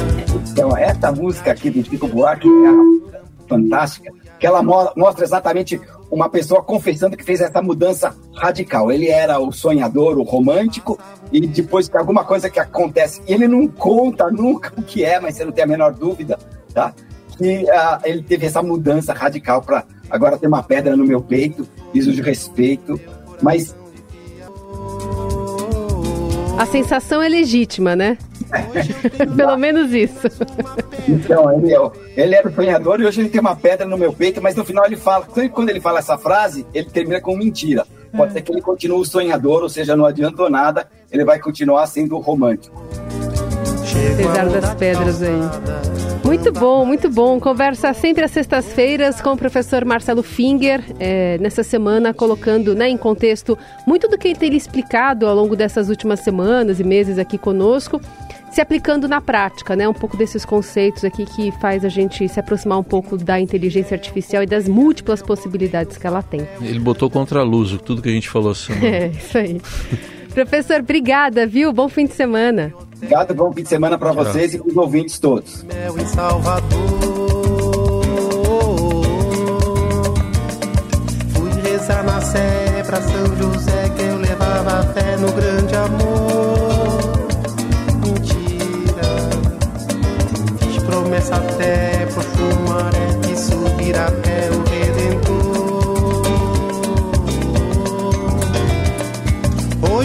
Então, 0.52 0.76
essa 0.76 1.12
música 1.12 1.52
aqui 1.52 1.70
do 1.70 1.84
Chico 1.84 2.08
Buarque 2.08 2.48
é 2.48 3.48
fantástica, 3.48 4.12
que 4.44 4.48
ela 4.48 4.62
mo 4.62 4.92
mostra 4.98 5.24
exatamente 5.24 5.80
uma 6.12 6.28
pessoa 6.28 6.62
confessando 6.62 7.16
que 7.16 7.24
fez 7.24 7.40
essa 7.40 7.62
mudança 7.62 8.14
radical. 8.36 8.92
Ele 8.92 9.08
era 9.08 9.40
o 9.40 9.54
sonhador, 9.54 10.18
o 10.18 10.24
romântico, 10.24 11.00
e 11.32 11.48
depois 11.48 11.88
que 11.88 11.96
alguma 11.96 12.26
coisa 12.26 12.50
que 12.50 12.60
acontece, 12.60 13.22
ele 13.26 13.48
não 13.48 13.70
conta 13.70 14.30
nunca 14.30 14.74
o 14.78 14.84
que 14.84 15.06
é, 15.06 15.18
mas 15.18 15.36
você 15.38 15.46
não 15.46 15.54
tem 15.54 15.64
a 15.64 15.68
menor 15.68 15.94
dúvida, 15.94 16.38
tá? 16.74 16.94
Que 17.38 17.64
uh, 17.64 18.02
ele 18.04 18.22
teve 18.22 18.46
essa 18.46 18.62
mudança 18.62 19.14
radical 19.14 19.62
para 19.62 19.86
agora 20.10 20.38
ter 20.38 20.48
uma 20.48 20.62
pedra 20.62 20.98
no 20.98 21.06
meu 21.06 21.22
peito, 21.22 21.66
piso 21.94 22.12
de 22.12 22.22
respeito, 22.22 23.00
mas 23.42 23.74
a 26.58 26.66
sensação 26.66 27.22
é 27.22 27.30
legítima, 27.30 27.96
né? 27.96 28.18
Pelo 29.38 29.56
menos 29.56 29.94
isso. 29.94 30.28
Então, 31.08 31.52
ele, 31.54 31.74
é 31.74 31.92
ele 32.16 32.36
era 32.36 32.48
o 32.48 32.54
sonhador 32.54 33.02
e 33.02 33.06
hoje 33.06 33.22
ele 33.22 33.30
tem 33.30 33.42
uma 33.42 33.56
pedra 33.56 33.86
no 33.86 33.98
meu 33.98 34.14
peito, 34.14 34.42
mas 34.42 34.56
no 34.56 34.64
final 34.64 34.86
ele 34.86 34.96
fala, 34.96 35.28
quando 35.52 35.70
ele 35.70 35.82
fala 35.82 36.00
essa 36.00 36.18
frase, 36.18 36.66
ele 36.74 36.90
termina 36.90 37.20
com 37.20 37.36
mentira. 37.36 37.86
Pode 38.16 38.32
é. 38.32 38.34
ser 38.36 38.42
que 38.42 38.52
ele 38.52 38.62
continue 38.62 39.00
o 39.00 39.06
sonhador, 39.06 39.64
ou 39.64 39.70
seja, 39.70 39.96
não 39.96 40.06
adiantou 40.06 40.50
nada, 40.50 40.88
ele 41.12 41.26
vai 41.26 41.40
continuar 41.40 41.88
sendo 41.88 42.18
romântico. 42.20 42.82
Apesar 44.12 44.50
das 44.50 44.74
pedras 44.76 45.22
aí. 45.22 46.24
Muito 46.24 46.52
bom, 46.52 46.86
muito 46.86 47.10
bom. 47.10 47.40
Conversa 47.40 47.94
sempre 47.94 48.24
às 48.24 48.32
sextas-feiras 48.32 49.22
com 49.22 49.34
o 49.34 49.38
professor 49.38 49.86
Marcelo 49.86 50.24
Finger, 50.24 50.82
é, 51.00 51.38
nessa 51.38 51.64
semana 51.64 52.14
colocando 52.14 52.74
né, 52.74 52.90
em 52.90 52.98
contexto 52.98 53.58
muito 53.86 54.08
do 54.08 54.18
que 54.18 54.30
ele 54.30 54.38
tem 54.38 54.56
explicado 54.56 55.28
ao 55.28 55.36
longo 55.36 55.56
dessas 55.56 55.90
últimas 55.90 56.22
semanas 56.22 56.80
e 56.80 56.84
meses 56.84 57.18
aqui 57.18 57.38
conosco, 57.38 58.02
se 58.52 58.62
aplicando 58.62 59.08
na 59.08 59.20
prática, 59.20 59.76
né? 59.76 59.88
Um 59.88 59.94
pouco 59.94 60.16
desses 60.16 60.46
conceitos 60.46 61.04
aqui 61.04 61.26
que 61.26 61.52
faz 61.60 61.84
a 61.84 61.90
gente 61.90 62.28
se 62.30 62.40
aproximar 62.40 62.80
um 62.80 62.84
pouco 62.84 63.18
da 63.18 63.40
inteligência 63.40 63.96
artificial 63.96 64.44
e 64.44 64.46
das 64.46 64.68
múltiplas 64.68 65.22
possibilidades 65.22 65.98
que 65.98 66.06
ela 66.06 66.22
tem. 66.22 66.48
Ele 66.62 66.80
botou 66.80 67.10
contra 67.10 67.40
a 67.40 67.44
luz 67.44 67.78
tudo 67.84 68.02
que 68.02 68.10
a 68.10 68.14
gente 68.14 68.30
falou 68.30 68.52
essa 68.52 68.74
semana. 68.74 68.84
É, 68.94 69.08
isso 69.08 69.38
aí. 69.38 69.62
Professor, 70.34 70.80
obrigada, 70.80 71.48
viu? 71.48 71.72
Bom 71.74 71.90
fim 71.90 72.06
de 72.06 72.14
semana. 72.14 72.74
Obrigado, 73.04 73.36
bom 73.36 73.52
fim 73.52 73.64
de 73.64 73.70
semana 73.70 73.98
para 73.98 74.14
vocês 74.14 74.54
e 74.54 74.58
para 74.58 74.70
os 74.70 74.78
ouvintes 74.78 75.20
todos. 75.20 75.62
Mel 75.64 76.00
em 76.00 76.06
Salvador. 76.06 76.64
Fui 81.34 81.52
rezar 81.70 82.02
na 82.06 82.22
Sé 82.22 82.82
para 82.86 83.02
São 83.02 83.26
José 83.36 83.90
que 83.90 84.04
eu 84.04 84.18
levava 84.20 84.84
fé 84.94 85.18
no 85.18 85.30
grande 85.34 85.76
amor. 85.76 86.98
Mentira, 88.06 89.12
fiz 90.60 90.84
promessa 90.84 91.36
até 91.36 92.06
pro 92.06 92.24
chumaré 92.24 93.20
que 93.22 93.36
subir 93.38 93.98
até 93.98 94.50
o 94.50 94.63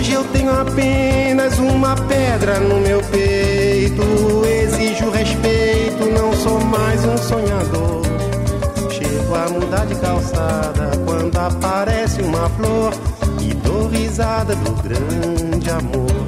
Hoje 0.09 0.17
eu 0.17 0.25
tenho 0.33 0.51
apenas 0.59 1.59
uma 1.59 1.95
pedra 1.95 2.59
no 2.61 2.81
meu 2.81 2.99
peito. 3.11 4.03
Exijo 4.47 5.11
respeito, 5.11 6.07
não 6.07 6.33
sou 6.33 6.59
mais 6.65 7.05
um 7.05 7.19
sonhador. 7.19 8.01
Chego 8.91 9.35
a 9.35 9.51
mudar 9.51 9.85
de 9.85 9.95
calçada 9.97 10.93
quando 11.05 11.37
aparece 11.37 12.23
uma 12.23 12.49
flor 12.49 12.95
e 13.43 13.53
dou 13.53 13.87
risada 13.89 14.57
do 14.57 14.73
grande 14.83 15.69
amor. 15.69 16.28